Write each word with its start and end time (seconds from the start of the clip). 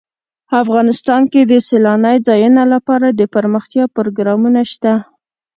افغانستان 0.63 1.21
کې 1.31 1.41
د 1.43 1.53
سیلانی 1.67 2.17
ځایونه 2.27 2.61
لپاره 2.73 3.07
دپرمختیا 3.21 3.85
پروګرامونه 3.95 4.61
شته. 4.71 4.93